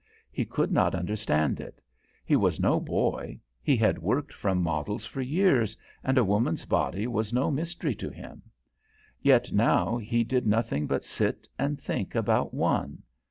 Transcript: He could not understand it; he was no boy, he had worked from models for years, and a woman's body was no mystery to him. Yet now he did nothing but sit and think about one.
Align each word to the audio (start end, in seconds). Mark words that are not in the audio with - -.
He 0.31 0.45
could 0.45 0.71
not 0.71 0.95
understand 0.95 1.59
it; 1.59 1.79
he 2.25 2.35
was 2.35 2.59
no 2.59 2.79
boy, 2.79 3.39
he 3.61 3.77
had 3.77 3.99
worked 3.99 4.33
from 4.33 4.59
models 4.63 5.05
for 5.05 5.21
years, 5.21 5.77
and 6.03 6.17
a 6.17 6.23
woman's 6.23 6.65
body 6.65 7.05
was 7.05 7.31
no 7.31 7.51
mystery 7.51 7.93
to 7.93 8.09
him. 8.09 8.41
Yet 9.21 9.51
now 9.51 9.99
he 9.99 10.23
did 10.23 10.47
nothing 10.47 10.87
but 10.87 11.05
sit 11.05 11.47
and 11.59 11.79
think 11.79 12.15
about 12.15 12.51
one. 12.51 13.03